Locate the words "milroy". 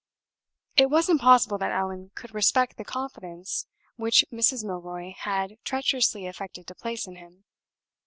4.65-5.13